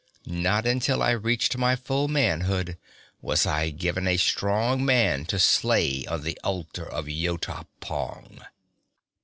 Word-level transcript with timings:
Not 0.25 0.65
until 0.65 1.03
I 1.03 1.11
reached 1.11 1.59
my 1.59 1.75
full 1.75 2.07
manhood 2.07 2.79
was 3.21 3.45
I 3.45 3.69
given 3.69 4.07
a 4.07 4.17
strong 4.17 4.83
man 4.83 5.25
to 5.25 5.37
slay 5.37 6.07
on 6.07 6.23
the 6.23 6.39
altar 6.43 6.89
of 6.89 7.05
Yota 7.05 7.67
pong. 7.81 8.43